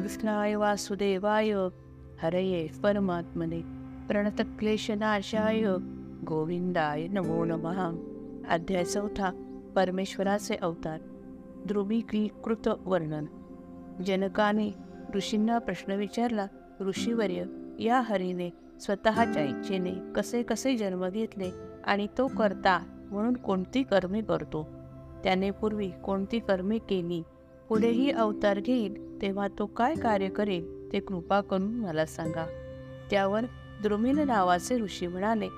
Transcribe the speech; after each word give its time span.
कृष्णाय 0.00 0.54
वासुदेवाय 0.54 1.52
हरये 2.22 2.68
परमात्मने 2.82 3.60
प्रणतक्लेशनाशाय 4.08 5.64
गोविंदाय 6.26 7.08
नमो 7.08 7.44
नमः. 7.44 7.90
अध्याय 8.48 8.84
चौथा 8.84 9.30
परमेश्वराचे 9.76 10.54
अवतार. 10.54 11.00
ध्रुवीकृत 11.66 12.68
वर्णन. 12.84 13.24
जनकाने 14.06 14.70
ऋषींना 15.14 15.58
प्रश्न 15.58 15.92
विचारला 15.92 16.46
ऋषीवर्य 16.80 17.44
या 17.78 18.00
हरीने 18.00 18.50
स्वतःच्या 18.80 19.44
इच्छेने 19.44 20.12
कसे 20.16 20.42
कसे 20.42 20.76
जन्म 20.76 21.08
घेतले 21.08 21.50
आणि 21.84 22.06
तो 22.18 22.26
करता 22.26 23.06
म्हणून 23.10 23.34
कोणती 23.34 23.82
कर्मे 23.82 24.22
करतो? 24.22 24.68
त्याने 25.24 25.50
पूर्वी 25.50 25.90
कोणती 25.90 26.38
कर्मे 26.38 26.78
केली? 26.78 27.22
पुढेही 27.70 28.10
अवतार 28.10 28.58
घेईल 28.60 29.20
तेव्हा 29.22 29.46
तो 29.58 29.66
काय 29.66 29.94
कार्य 29.94 30.28
करेल 30.28 30.92
ते 30.92 31.00
कृपा 31.00 31.40
करून 31.40 31.74
मला 31.74 32.06
सांगा. 32.06 32.46
त्यावर 33.10 33.44
द्रुमिल 33.82 34.18
नावाचे 34.18 34.78
ऋषी 34.78 35.06
म्हणाले 35.06 35.48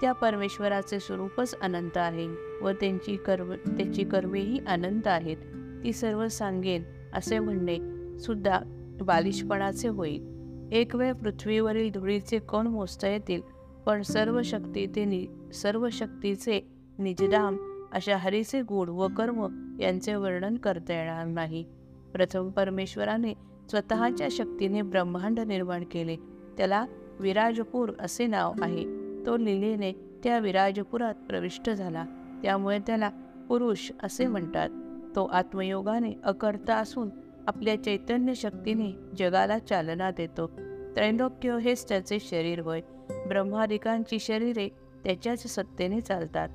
त्या 0.00 0.12
परमेश्वराचे 0.12 1.00
स्वरूपच 1.00 1.54
अनंत 1.60 1.96
आहे 1.96 2.26
व 2.62 2.70
त्यांची 2.70 3.16
कर्म 3.16 3.52
त्याची 3.52 4.04
कर्मेही 4.04 4.58
अनंत 4.66 5.06
आहेत. 5.06 5.36
ती 5.84 5.92
सर्व 5.92 6.28
सांगेन 6.28 6.82
असे 7.14 7.38
म्हणणे 7.38 7.78
सुद्धा 8.18 8.60
बालिशपणाचे 9.00 9.88
होईल. 9.88 10.68
एक 10.72 10.96
वेळ 10.96 11.12
पृथ्वीवरील 11.12 11.90
धुळीचे 11.90 12.38
कण 12.38 12.66
मोजता 12.66 13.08
येतील 13.08 13.40
पण 13.86 14.02
सर्व 14.02 14.42
शक्ती 14.42 14.86
ते 14.86 15.04
नि 15.04 15.26
सर्व 15.54 15.88
शक्तीचे 15.92 16.60
निजदाम 16.98 17.56
अशा 17.92 18.16
हरीचे 18.16 18.62
गुण 18.62 18.88
व 18.88 19.08
कर्म 19.16 19.46
यांचे 19.80 20.14
वर्णन 20.14 20.56
करता 20.56 20.94
येणार 20.94 21.26
नाही. 21.26 21.64
प्रथम 22.12 22.50
परमेश्वराने 22.50 23.34
स्वतःच्या 23.70 24.28
शक्तीने 24.30 24.82
ब्रह्मांड 24.82 25.40
निर्माण 25.40 25.84
केले. 25.84 26.16
त्याला 26.56 26.86
विराजपूर 27.20 27.92
असे 27.98 28.26
नाव 28.26 28.52
आहे. 28.62 28.84
तो 29.26 29.36
लिलेने 29.36 29.92
त्या 29.92 30.38
विराजपुरात 30.38 31.14
प्रविष्ट 31.14 31.70
झाला. 31.70 32.04
त्यामुळे 32.42 32.78
त्याला 32.78 33.10
पुरुष 33.48 33.90
असे 34.02 34.26
म्हणतात. 34.26 34.68
तो 35.16 35.24
आत्मयोगाने 35.24 36.12
अकर्ता 36.24 36.76
असून 36.76 37.10
आपल्या 37.46 37.82
चैतन्य 37.82 38.34
शक्तीने 38.34 38.92
जगाला 39.18 39.58
चालना 39.58 40.10
देतो. 40.10 40.46
त्रैलोक्य 40.94 41.58
हेच 41.58 41.88
त्याचे 41.88 42.18
शरीर 42.20 42.58
होय. 42.58 42.80
ब्रह्मादिकांची 43.28 44.18
शरीरे 44.18 44.68
त्याच्याच 45.04 45.46
सत्तेने 45.46 46.00
चालतात. 46.00 46.48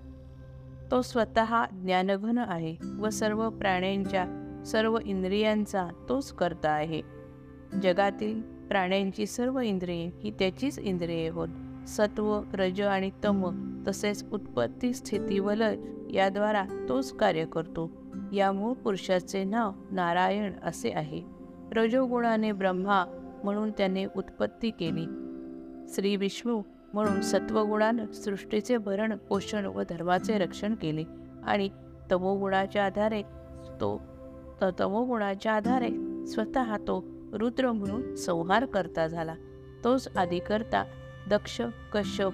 तो 0.92 1.02
स्वतः 1.02 1.66
ज्ञानघन 1.66 2.38
आहे 2.38 2.76
व 3.00 3.10
सर्व 3.10 3.50
प्राण्यांच्या 3.50 4.26
सर्व 4.66 4.98
इंद्रियांचा 5.06 5.88
तोच 6.10 6.32
करता 6.32 6.70
आहे. 6.70 7.02
जगातील 7.84 8.42
प्राण्यांची 8.42 9.26
सर्व 9.26 9.60
इंद्रिये 9.60 10.12
ही 10.24 10.32
त्याचीच 10.32 10.80
इंद्रिये 10.80 11.30
होत. 11.30 11.48
सत्व 11.88 12.42
रज 12.54 12.82
आणि 12.82 13.12
तम 13.26 13.46
तसेच 13.88 14.26
उत्पत्ती 14.32 14.94
स्थिती 14.94 15.40
व 15.40 15.54
लय 15.54 15.76
याद्वारा 16.14 16.66
तोच 16.90 17.14
कार्य 17.14 17.46
करतो. 17.46 17.92
या 18.34 18.52
मूळ 18.52 18.74
पुरुषाचे 18.74 19.44
नाव 19.44 19.72
नारायण 19.92 20.54
असे 20.64 20.92
आहे. 20.92 21.22
रजोगुणाने 21.72 22.52
ब्रह्मा 22.52 23.06
म्हणून 23.44 23.72
त्याने 23.72 24.06
उत्पत्ती 24.06 24.70
केली. 24.70 25.06
श्री 25.88 26.16
विष्णू 26.16 26.62
म्हणून 26.94 27.22
सत्वगुणानं 27.22 28.12
सृष्टीचे 28.12 28.78
भरण 28.78 29.18
पोषण 29.18 29.66
व 29.66 29.82
धर्माचे 29.90 30.38
रक्षण 30.38 30.76
केले. 30.76 31.04
आणि 31.44 31.70
तमोगुणाच्या 32.12 32.86
आधारे 32.86 33.22
तो 33.82 34.02
तमोगुणाच्या 34.80 35.54
आधारे 35.54 36.26
स्वतः 36.28 36.78
तो 36.78 37.06
रुद्र 37.34 37.72
म्हणून 37.72 38.16
संहार 38.16 38.66
करता 38.66 39.08
झाला. 39.08 39.36
तोच 39.84 40.08
आदिकर्ता 40.18 40.84
दक्ष 41.30 41.62
कश्यप 41.94 42.32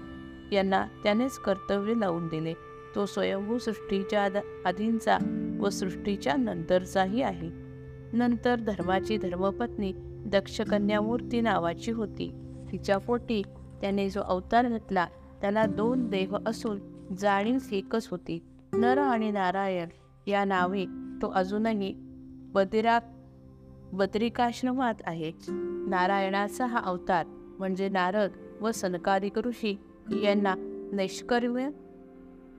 यांना 0.51 0.85
त्यानेच 1.03 1.37
कर्तव्य 1.37 1.93
लावून 1.93 2.27
दिले. 2.27 2.53
तो 2.95 3.05
स्वयंभू 3.05 3.57
सृष्टीच्या 3.57 4.27
आधींचा 4.65 5.17
व 5.59 5.69
सृष्टीच्या 5.69 6.35
नंतरचाही 6.35 7.21
आहे. 7.21 7.49
नंतर 8.13 8.55
धर्माची 8.55 9.17
धर्मपत्नी 9.17 9.93
दक्षकन्यामूर्ती 10.25 11.41
नावाची 11.41 11.91
होती. 11.91 12.31
तिच्या 12.71 12.97
पोटी 12.97 13.41
त्याने 13.83 14.09
जो 14.09 14.21
अवतार 14.21 14.67
घेतला 14.67 15.07
त्याला 15.41 15.65
दोन 15.65 16.09
देह 16.09 16.37
असून 16.45 16.79
जाणीव 17.19 17.57
एकच 17.71 18.07
होती. 18.07 18.43
नर 18.73 18.97
आणि 18.97 19.31
नारायण 19.31 19.87
या 20.27 20.45
नावे 20.45 20.85
तो 21.21 21.29
अजूनही 21.29 21.93
बदिरा 22.53 22.99
बद्रिकाश्रमात 23.93 24.93
आहे. 25.05 25.31
नारायणाचा 25.89 26.65
हा 26.65 26.79
अवतार 26.79 27.25
म्हणजे 27.59 27.89
नारद 27.89 28.31
व 28.61 28.71
सनकादिक 28.71 29.39
ऋषी 29.39 29.79
यांना 30.23 30.55
नैष्कर्म्य 30.93 31.69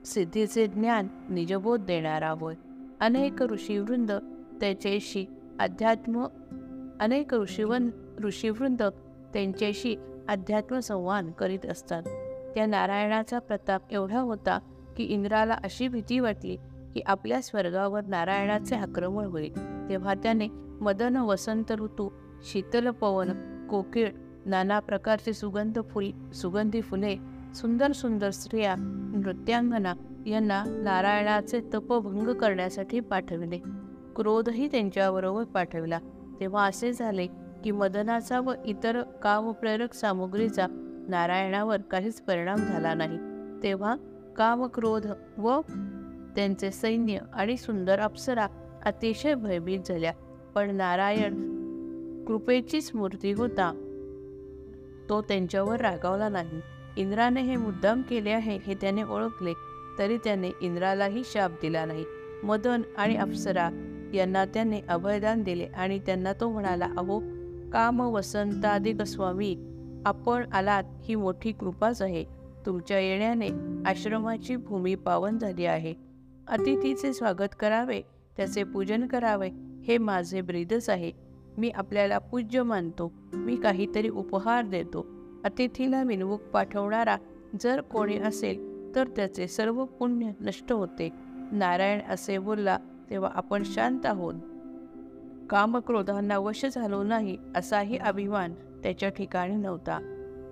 सिद्धीचे 0.05 0.67
ज्ञान 0.67 1.07
निजबोध 1.29 1.85
देणारा 1.85 2.29
होय 2.29 2.55
अनेक 2.99 3.43
ऋषीवृंद 3.43 4.11
त्याच्याशी 4.61 5.25
अध्यात्म 5.59 6.25
अनेक 6.99 7.33
ऋषीवन 7.33 7.89
ऋषीवृंद 8.23 8.83
त्यांच्याशी 9.33 9.95
अध्यात्म 10.29 10.79
संवाद 10.79 11.31
करीत 11.31 11.65
असतात. 11.65 12.03
त्या 12.55 12.65
नारायणाचा 12.65 13.39
प्रताप 13.39 13.81
एवढा 13.91 14.19
होता 14.19 14.59
की 14.97 15.03
इंद्राला 15.03 15.53
अशी 15.53 15.87
भीती 15.87 16.19
वाटली 16.19 16.55
की 16.93 17.01
आपल्या 17.05 17.41
स्वर्गावर 17.41 18.05
नारायणाचे 18.05 18.75
आक्रमण 18.75 19.25
होईल. 19.25 19.57
तेव्हा 19.89 20.13
त्याने 20.13 20.47
मदन 20.81 21.17
वसंत 21.17 21.71
ऋतू 21.71 22.09
शीतल 22.51 22.89
पवन 22.89 23.31
कोकिळ 23.67 24.09
नाना 24.45 24.79
प्रकारचे 24.79 25.33
सुगंध 25.33 25.79
फुल 25.89 26.31
सुगंधी 26.31 26.81
फुले 26.81 27.15
सुंदर 27.55 27.91
सुंदर 27.91 28.29
स्त्रिया 28.29 28.75
नृत्यांगना 29.15 29.93
यांना 30.25 30.63
नारायणाचे 30.67 31.59
तपभंग 31.73 32.33
करण्यासाठी 32.33 32.99
पाठविले. 32.99 33.57
क्रोधही 34.15 34.67
त्यांच्याबरोबर 34.67 35.43
पाठविला. 35.43 35.99
तेव्हा 36.39 36.65
असे 36.65 36.93
झाले 36.93 37.27
की 37.65 37.71
मदनाचा 37.71 38.39
व 38.39 38.53
इतर 38.65 39.01
कामप्रेरक 39.01 39.93
सामुग्रीचा 39.93 40.67
नारायणावर 41.07 41.81
काहीच 41.81 42.21
परिणाम 42.21 42.57
झाला 42.57 42.93
नाही. 42.93 43.17
तेव्हा 43.63 43.95
कामक्रोध 44.37 45.07
व 45.37 45.61
त्यांचे 46.35 46.71
सैन्य 46.71 47.17
आणि 47.33 47.57
सुंदर 47.57 47.99
अप्सरा 47.99 48.47
अतिशय 48.85 49.33
भयभीत 49.33 49.79
झाल्या. 49.87 50.13
पण 50.55 50.75
नारायण 50.75 51.33
कृपेचीच 52.25 52.91
मूर्ती 52.95 53.31
होता. 53.31 53.71
तो 55.09 55.21
त्यांच्यावर 55.21 55.81
रागावला 55.81 56.29
नाही. 56.29 56.61
इंद्राने 56.97 57.41
हे 57.41 57.57
मुद्दाम 57.57 58.01
केले 58.01 58.29
आहे 58.29 58.59
हे 58.67 58.73
त्याने 58.73 59.03
ओळखले 59.03 59.53
तरी 59.99 60.17
त्याने 60.17 60.51
इंद्रालाही 60.61 61.21
शाप 61.25 61.51
दिला 61.51 61.85
नाही. 61.85 62.05
मदन 62.43 62.81
आणि 62.97 63.15
अप्सरा 63.15 63.69
यांना 64.13 64.45
त्याने 64.45 64.81
अभयदान 64.89 65.43
दिले 65.43 65.65
आणि 65.65 65.99
त्यांना 65.99 66.33
तो 66.33 66.51
म्हणाला 66.51 66.87
अहो 66.97 67.21
काम 67.73 67.99
वसंतादिक 67.99 69.01
स्वामी 69.01 69.57
आपण 70.05 70.51
आलात 70.51 70.83
ही 71.03 71.15
मोठी 71.15 71.51
कृपाच 71.51 72.01
आहे. 72.01 72.25
तुमच्या 72.65 72.99
येण्याने 72.99 73.49
आश्रमाची 73.85 74.55
भूमी 74.55 74.95
पावन 74.95 75.37
झाली 75.37 75.65
आहे. 75.65 75.93
अतिथीचे 76.47 77.13
स्वागत 77.13 77.55
करावे 77.59 78.01
त्याचे 78.37 78.63
पूजन 78.63 79.07
करावे 79.07 79.49
हे 79.83 79.97
माझे 79.97 80.41
ब्रीदच 80.41 80.89
आहे. 80.89 81.11
मी 81.57 81.69
आपल्याला 81.69 82.17
पूज्य 82.17 82.63
मानतो 82.63 83.11
मी 83.33 83.55
काहीतरी 83.55 84.09
उपहार 84.09 84.65
देतो. 84.65 85.05
अतिथीला 85.43 86.03
मिनवूक 86.03 86.41
पाठवणारा 86.41 87.17
जर 87.61 87.81
कोणी 87.81 88.17
असेल 88.17 88.75
तर 88.95 89.07
त्याचे 89.07 89.47
सर्व 89.47 89.85
पुण्य 89.85 90.31
नष्ट 90.41 90.71
होते. 90.71 91.09
नारायण 91.51 91.99
असे 92.09 92.37
बोलला 92.37 92.77
तेव्हा 93.09 93.29
आपण 93.33 93.63
शांत 93.65 94.05
आहोत. 94.05 94.33
कामक्रोधांना 95.49 96.37
वश 96.37 96.65
झालो 96.65 97.03
नाही 97.03 97.37
असाही 97.55 97.97
अभिमान 97.97 98.53
त्याच्या 98.53 99.09
ठिकाणी 99.09 99.55
नव्हता. 99.55 99.99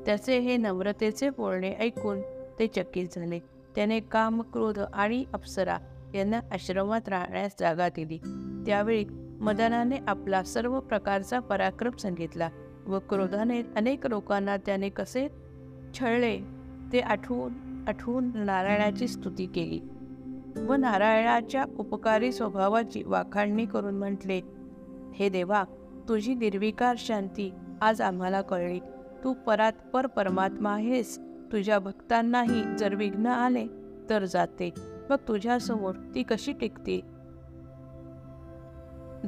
त्याचे 0.06 0.40
हे 0.40 0.57
नम्रतेचे 0.57 1.30
बोलणे 1.30 1.74
ऐकून 1.74 2.22
ते 2.60 2.68
चकित 2.68 3.07
झाले. 3.16 3.40
त्याने 3.75 4.00
काम 4.00 4.42
क्रोध 4.42 4.80
आणि 4.80 5.25
अप्सरा 5.34 5.78
यांना 6.16 6.40
आश्रमात 6.51 7.10
राहण्यास 7.10 7.56
जागा 7.60 7.90
दिली. 7.90 8.18
त्यावेळी 8.66 9.06
मदनाने 9.42 9.95
आपला 10.07 10.44
सर्व 10.44 10.80
प्रकारचा 10.80 11.40
पराक्रम 11.40 11.92
सांगितला 11.92 12.50
व 12.88 13.00
क्रोधाने 13.00 13.62
अनेक 13.75 14.07
लोकांना 14.07 14.57
त्याने 14.57 14.90
कसे 14.90 15.28
छळले 16.00 16.40
ते 16.94 17.00
आठवून 17.00 17.54
आठवून 17.88 18.31
नारायणाची 18.36 19.07
स्तुती 19.07 19.45
केली. 19.45 19.80
व 20.68 20.74
नारायणाच्या 20.74 21.66
उपकारी 21.78 22.31
स्वभावाची 22.31 23.04
वाखाणणी 23.04 23.66
करून 23.66 23.98
म्हटले 23.98 24.42
हे 25.13 25.30
देवा 25.30 25.63
तुझी 26.10 26.33
निर्विकार 26.33 26.95
शांती 27.00 27.54
आज 27.81 28.01
आम्हाला 28.01 28.42
कळली. 28.42 28.80
तू 29.24 29.33
परात्पर 29.33 30.07
परमात्मा 30.07 30.74
आहेस. 30.74 31.19
तुझ्या 31.51 31.80
भक्तांनाही 31.80 32.63
जर 32.80 32.95
विघ्न 32.95 33.27
आले 33.27 33.68
तर 34.10 34.25
जाते. 34.25 34.69
मग 35.10 35.15
तुझ्यासमोर 35.27 35.95
ती 36.15 36.24
कशी 36.24 36.54
टिकते? 36.54 37.01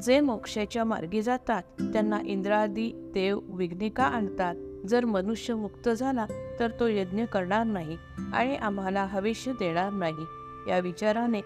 जे 0.02 0.20
मोक्षाच्या 0.20 0.84
मार्गी 0.84 1.22
जातात 1.22 1.64
त्यांना 1.82 2.20
इंद्रादी 2.26 3.12
देव 3.14 3.40
विघ्निका 3.44 4.04
आणतात? 4.04 4.56
जर 4.88 5.06
मनुष्य 5.06 5.54
मुक्त 5.54 5.90
झाला 5.90 6.26
तर 6.60 6.72
तो 6.80 6.88
यज्ञ 6.88 7.26
करणार 7.26 7.64
नाही 7.64 7.98
आणि 8.34 8.56
आम्हाला 8.56 9.06
हविष्य 9.06 9.52
देणार 9.52 9.92
नाही. 9.92 10.26
या 10.68 10.80
विचाराने 10.80 11.42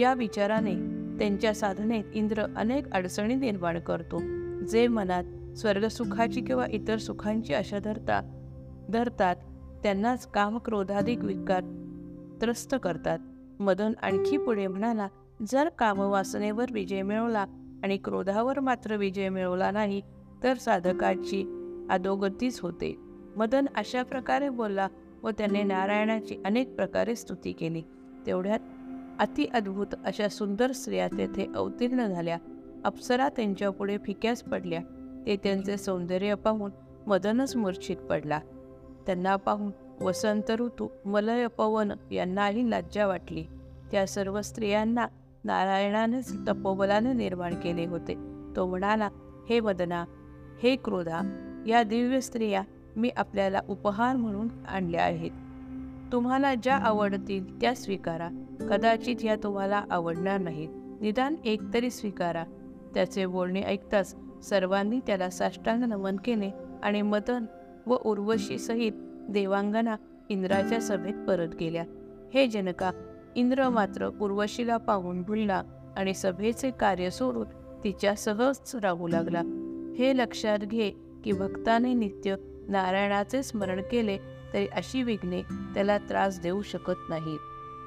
या 0.00 0.14
विचाराने 0.14 0.93
त्यांच्या 1.18 1.54
साधनेत 1.54 2.04
इंद्र 2.14 2.46
अनेक 2.56 2.92
अडचणी 2.92 3.34
निर्माण 3.34 3.80
करतो. 3.80 4.22
जे 4.66 4.88
मनात 4.88 5.24
स्वर्गसुखाची 5.58 6.40
किंवा 6.40 6.66
इतर 6.70 6.96
सुखांची 6.96 7.54
आशा 7.54 7.78
धरतात 7.78 8.22
धरतात 8.90 9.36
त्यांनाच 9.82 10.26
कामक्रोधाधिक 10.26 11.18
विकार 11.18 11.60
त्रस्त 12.40 12.74
करतात. 12.82 13.18
मदन 13.60 13.92
आणखी 14.02 14.36
पुढे 14.36 14.66
म्हणाला 14.66 15.08
जर 15.48 15.68
कामवासनेवर 15.68 16.66
विजय 16.72 17.02
मिळवला 17.02 17.46
आणि 17.82 17.96
क्रोधावर 17.96 18.60
मात्र 18.60 18.96
विजय 18.96 19.28
मिळवला 19.28 19.70
नाही 19.70 20.02
तर 20.42 20.54
साधकाची 20.54 21.60
अधोगतीच 21.90 22.60
होते. 22.60 22.96
मदन 23.36 23.66
अशा 23.74 24.02
प्रकारे 24.02 24.48
बोलला 24.48 24.88
व 25.22 25.30
त्याने 25.30 25.62
नारायणाची 25.62 26.36
अनेक 26.44 26.74
प्रकारे 26.76 27.16
स्तुती 27.16 27.52
केली. 27.52 27.82
तेवढ्यात 28.26 28.58
अति 29.18 29.44
अद्भुत 29.44 29.86
अशा 30.04 30.28
सुंदर 30.28 30.72
स्त्रिया 30.72 31.08
तेथे 31.08 31.46
अवतीर्ण 31.56 32.06
झाल्या. 32.06 32.38
अप्सरा 32.84 33.28
त्यांच्यापुढे 33.28 33.98
फिक्यास 33.98 34.42
पडल्या. 34.42 34.80
ते 35.26 35.36
त्यांचे 35.36 35.76
सौंदर्य 35.76 36.34
पाहून 36.34 36.70
मदनच 37.06 37.56
मूर्छित 37.56 37.96
पडला. 37.96 38.40
त्यांना 39.06 39.36
पाहून 39.36 39.72
वसंत 40.04 40.50
ऋतू 40.50 40.88
मलय 41.04 41.46
पवन 41.46 41.92
यांनाही 42.10 42.70
लज्जा 42.70 43.06
वाटली. 43.06 43.44
त्या 43.90 44.06
सर्व 44.06 44.42
स्त्रियांना 44.42 45.06
नारायणानेच 45.44 46.48
तपोबलाने 46.48 47.12
निर्माण 47.12 47.54
केले 47.54 47.86
होते. 47.86 48.14
तो 48.56 48.66
म्हणाला 48.66 49.08
हे 49.50 49.60
वदना 49.60 50.04
हे 50.62 50.76
क्रोधा 50.76 51.20
या 51.66 51.82
दिव्य 51.82 52.20
स्त्रिया 52.20 52.62
मी 52.96 53.10
आपल्याला 53.16 53.60
उपहार 53.68 54.16
म्हणून 54.16 54.48
आणल्या 54.68 55.04
आहेत. 55.04 55.30
तुम्हाला 56.14 56.54
ज्या 56.54 56.76
आवडतील 56.76 57.60
त्या 57.60 57.74
स्वीकारा. 57.74 58.28
कदाचित 58.70 59.16
ह्या 59.20 59.36
तुम्हाला 59.36 59.84
आवडणार 59.90 60.40
नाहीत. 60.40 60.68
निदान 60.74 61.34
एक 61.44 61.60
तरी 61.74 61.90
स्वीकारा. 61.90 62.44
त्याचे 62.94 63.26
बोलणे 63.26 63.62
ऐकताच 63.62 64.16
सर्वांनी 64.42 65.00
त्याला 65.06 65.30
साष्टांग 65.30 65.84
नमन 65.84 66.16
केले 66.16 66.50
आणि 66.82 67.02
मदन 67.02 67.44
व 67.86 67.96
उर्वशी 68.04 68.58
सहित 68.58 68.92
देवांगना 69.28 69.96
इंद्राच्या 70.28 70.80
सभेत 70.80 71.14
परत 71.28 71.48
गेल्या. 71.60 71.84
हे 72.34 72.46
जनका 72.46 72.90
इंद्र 73.36 73.68
मात्र 73.68 74.08
उर्वशीला 74.20 74.76
पाहून 74.76 75.22
भुलला 75.22 75.62
आणि 75.96 76.14
सभेचे 76.14 76.70
कार्य 76.70 77.10
सोडून 77.10 77.46
तिच्या 77.84 78.14
सहज 78.14 78.76
राहू 78.82 79.08
लागला. 79.08 79.40
हे 79.98 80.16
लक्षात 80.16 80.58
घे 80.58 80.90
की 81.24 81.32
भक्ताने 81.32 81.94
नित्य 81.94 82.36
नारायणाचे 82.68 83.42
स्मरण 83.42 83.80
केले 83.90 84.18
तरी 84.54 84.66
अशी 84.66 85.02
विघ्ने 85.02 85.42
त्याला 85.42 85.98
त्रास 85.98 86.40
देऊ 86.40 86.62
शकत 86.62 87.08
नाहीत. 87.08 87.38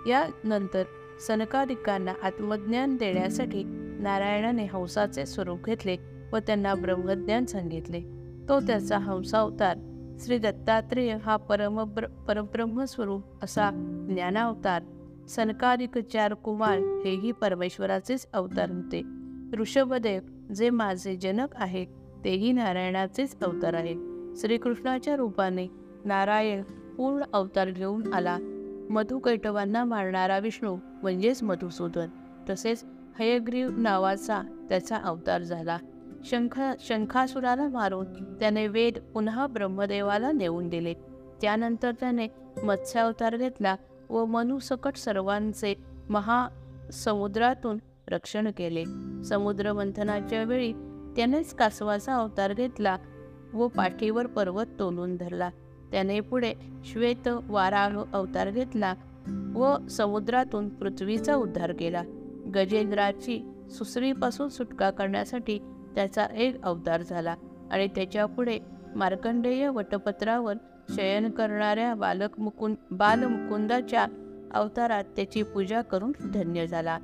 यानंतर 0.07 0.83
सनकादिकांना 1.27 2.13
आत्मज्ञान 2.23 2.95
देण्यासाठी 2.95 3.63
नारायणाने 3.99 4.65
हंसाचे 4.65 5.25
स्वरूप 5.25 5.65
घेतले 5.65 5.97
व 6.33 6.37
त्यांना 6.37 6.73
ब्रह्मज्ञान 6.75 7.45
सांगितले. 7.45 8.01
तो 8.49 8.59
त्याचा 8.59 8.97
हंसावतार 8.97 9.77
श्री 10.19 10.37
दत्तात्रेय 10.37 11.17
हा 11.23 11.37
परम 11.37 11.83
परब्रह्म 12.27 12.83
स्वरूप 12.83 13.43
असा 13.43 13.69
ज्ञानावतार 14.09 14.83
सनकादिक 15.29 15.97
चार 15.97 16.33
कुमार 16.33 16.77
हेही 17.05 17.31
परमेश्वराचेच 17.31 18.27
अवतार 18.33 18.71
होते. 18.71 19.01
ऋषभदेव 19.57 20.21
जे 20.53 20.69
माझे 20.69 21.15
जनक 21.15 21.55
आहेत 21.55 21.87
तेही 22.25 22.51
नारायणाचेच 22.51 23.39
अवतार 23.41 23.73
आहेत. 23.73 23.95
श्रीकृष्णाच्या 24.37 25.15
रूपाने 25.15 25.67
नारायण 26.07 26.63
पूर्ण 26.97 27.23
अवतार 27.33 27.69
घेऊन 27.69 28.13
आला. 28.13 28.37
मधुकैटवांना 28.89 29.83
मारणारा 29.83 30.37
विष्णू 30.37 30.75
म्हणजेच 30.75 31.43
मधुसूदन 31.43 32.07
तसेच 32.49 32.85
हयग्रीव 33.19 33.69
नावाचा 33.77 34.41
त्याचा 34.69 34.95
अवतार 34.97 35.41
झाला. 35.41 35.77
शंख 36.23 36.61
शंखासुराला 36.79 37.67
मारून 37.67 38.05
त्याने 38.39 38.67
वेद 38.67 38.93
पुन्हा 39.13 39.47
ब्रह्मदेवाला 39.47 40.31
नेऊन 40.31 40.69
दिले. 40.69 40.93
त्यानंतर 41.41 41.91
त्याने 41.91 42.27
मत्स्यावतार 42.63 43.37
घेतला 43.37 43.75
व 44.09 44.25
मनुसकट 44.25 44.95
सर्वांचे 44.95 45.75
महासमुद्रातून 46.09 47.77
रक्षण 48.07 48.51
केले. 48.57 48.83
समुद्र 49.23 49.73
मंथनाच्या 49.73 50.43
वेळी 50.43 50.73
त्यानेच 51.15 51.55
कासवाचा 51.55 52.15
अवतार 52.15 52.53
घेतला 52.53 52.97
व 53.53 53.67
पाठीवर 53.67 54.27
पर्वत 54.27 54.65
तोलून 54.79 55.17
धरला. 55.17 55.49
त्याने 55.91 56.19
पुढे 56.19 56.53
श्वेत 56.85 57.27
वाराह 57.27 58.03
अवतार 58.13 58.49
घेतला 58.49 58.93
व 59.55 59.87
समुद्रातून 59.87 60.69
पृथ्वीचा 60.69 61.35
उद्धार 61.35 61.71
केला. 61.71 62.03
गजेंद्राची 62.55 63.51
सुसरीपासून 63.69 64.49
सुटका 64.49 64.89
करण्यासाठी 64.89 65.59
त्याचा 65.95 66.25
एक 66.25 66.63
अवतार 66.63 67.01
झाला 67.01 67.35
आणि 67.71 67.87
त्याच्या 67.87 68.25
पुढे 68.25 68.59
मार्कंडेय 68.95 69.67
वटपत्रावर 69.67 70.53
शयन 70.95 71.29
करणाऱ्या 71.29 71.95
बालक 71.95 72.39
मुकुंद 72.39 72.75
बालमुकुंदाच्या 72.91 74.05
अवतारात 74.53 75.03
त्याची 75.15 75.43
पूजा 75.43 75.81
करून 75.81 76.11
धन्य 76.33 76.67
झाला. 76.67 76.99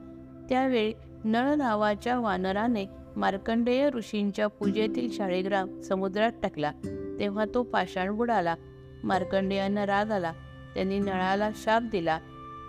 त्यावेळी 0.49 0.93
नळ 1.23 1.53
नावाच्या 1.53 2.19
वानराने 2.19 2.85
मार्कंडेय 3.15 3.89
ऋषींच्या 3.89 4.47
पूजेतील 4.47 5.11
शाळीग्राम 5.11 5.81
समुद्रात 5.81 6.31
टाकला. 6.43 6.71
तेव्हा 7.19 7.45
तो 7.53 7.63
पाषाण 7.63 8.15
बुडाला. 8.15 8.55
मार्कंडेयांना 9.03 9.85
राग 9.85 10.11
आला. 10.11 10.33
त्यांनी 10.75 10.99
नळाला 10.99 11.49
शाप 11.55 11.81
दिला. 11.81 12.19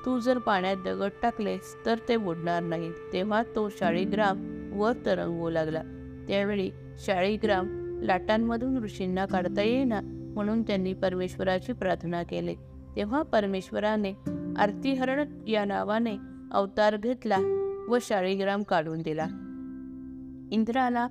तू 0.06 0.19
जर 0.19 0.38
पाण्यात 0.38 0.76
दगड 0.84 1.10
टाकलेस 1.22 1.86
तर 1.86 1.98
ते 2.08 2.16
बुडणार 2.16 2.62
नाही. 2.62 2.92
तेव्हा 3.12 3.42
तो 3.54 3.69
शाळीग्राम 3.69 4.70
वर 4.75 4.92
तरंगू 5.06 5.50
लागला. 5.50 5.82
त्यावेळी 6.28 6.70
शाळीग्राम 6.98 7.66
लाटांमधून 8.02 8.84
ऋषींना 8.84 9.26
काढता 9.26 9.62
येईना 9.62 10.00
म्हणून 10.34 10.62
त्यांनी 10.62 10.92
परमेश्वराची 10.92 11.72
प्रार्थना 11.72 12.22
केली. 12.22 12.54
तेव्हा 12.96 13.22
परमेश्वराने 13.22 14.12
आरतीहरण 14.56 15.48
या 15.48 15.64
नावाने 15.64 16.16
अवतार 16.52 16.96
घेतला 16.96 17.38
व 17.88 17.98
शाळीग्राम 18.00 18.62
काढून 18.62 19.03
दिला. 19.03 19.24
इंद्राला 20.53 21.08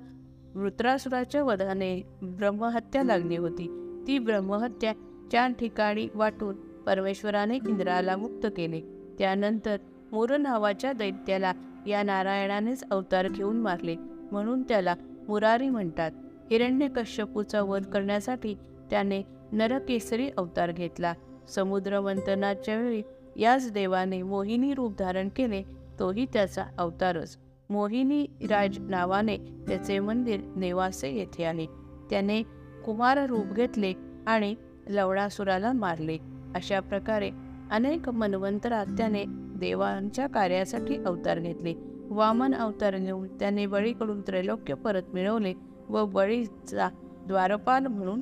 वृत्रासुराच्या 0.54 1.44
वधाने 1.44 2.02
ब्रह्महत्या 2.22 3.02
लागली 3.02 3.36
होती. 3.36 3.80
ती 4.06 4.18
ब्रह्महत्या 4.18 4.92
चार 5.32 5.52
ठिकाणी 5.52 6.08
वाटून 6.14 6.54
परमेश्वराने 6.86 7.56
इंद्राला 7.56 8.16
मुक्त 8.16 8.46
केले. 8.56 8.80
त्यानंतर 9.18 9.76
मुर 10.12 10.36
नावाच्या 10.36 10.92
दैत्याला 10.92 11.52
या 11.86 12.02
नारायणानेच 12.02 12.84
अवतार 12.90 13.28
घेऊन 13.28 13.56
मारले. 13.56 13.96
म्हणून 14.32 14.62
त्याला 14.62 14.94
मुरारी 15.28 15.68
म्हणतात. 15.68 16.10
हिरण्यकश्यपूचा 16.50 17.62
वध 17.62 17.84
करण्यासाठी 17.84 18.54
त्याने 18.90 19.22
नरकेसरी 19.52 20.28
अवतार 20.36 20.70
घेतला. 20.70 21.14
समुद्र 21.48 22.00
मंथनाच्या 22.00 22.76
वेळी 22.76 23.02
याच 23.36 23.72
देवाने 23.72 24.22
मोहिनी 24.22 24.74
रूप 24.74 24.94
धारण 24.98 25.28
केले 25.28 25.62
तोही 25.98 26.26
त्याचा 26.32 26.64
अवतारच. 26.78 27.38
मोहिनी 27.70 28.26
राज 28.50 28.78
नावाने 28.78 29.36
त्याचे 29.36 29.98
मंदिर 29.98 30.40
नेवासे 30.56 31.10
येथे 31.10 31.44
आले 31.44 31.66
त्याने 32.10 32.42
कुमार 32.84 33.26
रूप 33.26 33.46
घेतले 33.46 33.92
आणि 34.26 34.54
लवणासुराला 34.88 35.72
मारले. 35.72 36.18
अशा 36.54 36.80
प्रकारे 36.80 37.30
अनेक 37.70 38.08
मनवंतरात 38.08 38.86
त्याने 38.86 39.24
देवांच्या 39.28 40.26
कार्यासाठी 40.26 41.04
अवतार 41.04 41.38
घेतले. 41.38 41.74
वामन 42.10 42.54
अवतार 42.54 42.96
घेऊन 42.96 43.28
त्याने 43.38 43.66
बळीकडून 43.66 44.20
त्रैलोक्य 44.20 44.74
परत 44.74 45.02
मिळवले 45.12 45.54
व 45.88 46.04
बळीचा 46.06 46.88
द्वारपाल 47.26 47.86
म्हणून 47.86 48.20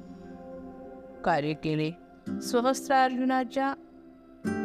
कार्य 1.25 1.53
केले. 1.53 1.91
सहस्रार्जुनाच्या 2.43 3.75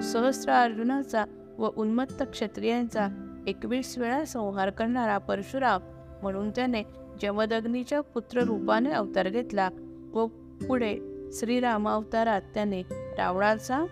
सहस्रार्जुनाचा 0.03 1.25
व 1.57 1.69
उन्मत्त 1.77 2.23
क्षत्रियांचा 2.23 3.07
एकवीस 3.47 3.97
वेळा 3.97 4.25
संहार 4.25 4.69
करणारा 4.69 5.17
परशुराम 5.17 5.81
म्हणून 6.21 6.49
त्याने 6.49 6.83
जमदग्नीच्या 7.21 8.01
पुत्र 8.01 8.43
रूपाने 8.43 8.89
अवतार 8.89 9.29
घेतला 9.29 9.69
व 10.13 10.25
पुढे 10.67 11.16
श्रीरामावतारात 11.33 12.41
त्याने 12.53 12.81
रावणाचा 13.17 13.85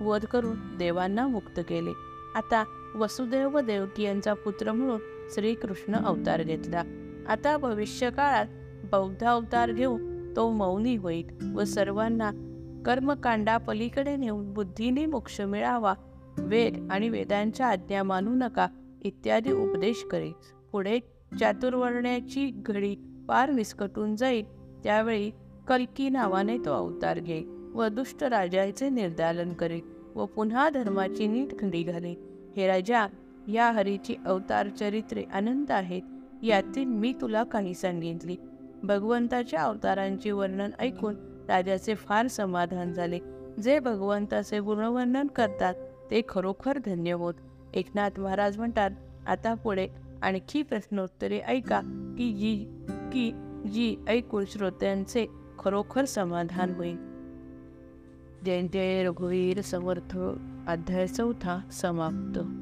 वध 0.00 0.24
करून 0.24 0.56
देवांना 0.78 1.26
मुक्त 1.26 1.60
केले. 1.68 1.92
आता 2.34 2.64
वसुदेव 2.94 3.56
व 3.56 3.60
देवकी 3.60 4.02
यांचा 4.02 4.34
पुत्र 4.34 4.72
म्हणून 4.72 5.00
श्रीकृष्ण 5.34 5.94
अवतार 5.94 6.42
घेतला. 6.42 6.82
आता 7.28 7.56
भविष्य 7.56 8.10
काळात 8.10 8.46
बौद्ध 8.90 9.24
अवतार 9.24 9.72
घेऊन 9.72 10.34
तो 10.36 10.50
मौनी 10.50 10.96
होईल 10.96 11.52
व 11.54 11.64
सर्वांना 11.64 12.30
कर्मकांडा 12.86 13.56
पलीकडे 13.56 14.16
नेऊन 14.16 14.52
बुद्धीने 14.52 15.06
मोक्ष 15.06 15.40
मिळावा 15.40 15.94
वेद 16.38 16.88
आणि 16.90 17.08
वेदांच्या 17.08 17.66
आज्ञा 17.66 18.02
मानू 18.02 18.34
नका 18.34 18.66
इत्यादी 19.02 19.52
उपदेश 19.52 20.04
करेल 20.10 20.32
पुढे 20.72 20.98
चातुर्वर्ण्याची 21.40 22.50
घडी 22.66 22.94
पार 23.28 23.50
विस्कटून 23.50 24.16
जाईल 24.16 24.44
त्यावेळी 24.82 25.30
कल्की 25.68 26.08
नावाने 26.10 26.58
तो 26.58 26.72
अवतार 26.72 27.18
घे 27.18 27.42
व 27.74 27.88
दुष्ट 27.88 28.24
राजाचे 28.24 28.88
निर्दालन 28.88 29.52
करे 29.52 29.80
व 30.14 30.26
पुन्हा 30.26 30.68
धर्माची 30.70 31.26
नीट 31.26 31.58
खंडी 31.60 31.82
घाले. 31.82 32.14
हे 32.56 32.66
राजा 32.66 33.06
या 33.48 33.70
हरीची 33.70 34.14
अवतार 34.26 34.68
चरित्रे 34.68 35.24
अनंत 35.32 35.70
आहेत 35.70 36.02
यातील 36.42 36.84
मी 36.84 37.12
तुला 37.20 37.42
काही 37.42 37.74
सांगितली. 37.74 38.36
भगवंताच्या 38.82 39.62
अवतारांचे 39.62 40.30
वर्णन 40.30 40.70
ऐकून 40.78 41.14
राजाचे 41.48 41.94
फार 41.94 42.26
समाधान 42.26 42.92
झाले. 42.92 43.18
जे 43.62 43.78
भगवंताचे 43.78 44.60
गुणवर्णन 44.60 45.26
करतात 45.26 45.74
ते 46.10 46.22
खरोखर 46.28 46.78
धन्य 46.78 47.12
होत. 47.12 47.34
एकनाथ 47.74 48.20
महाराज 48.20 48.58
म्हणतात 48.58 48.90
आता 49.26 49.54
पुढे 49.54 49.88
आणखी 50.22 50.62
प्रश्नोत्तरे 50.62 51.38
ऐका 51.38 51.80
की 52.18 52.32
जी 52.32 52.56
की 53.12 53.30
जी 53.72 53.96
ऐकून 54.08 54.44
श्रोत्यांचे 54.44 55.26
खरोखर 55.64 56.04
समाधान 56.04 56.74
होईल. 56.74 56.96
जय 58.44 58.62
जय 58.62 59.04
रघुवीर 59.04 59.60
समर्थ 59.60 60.16
अध्याय 60.68 61.06
चौथा 61.06 61.62
समाप्त. 61.70 62.61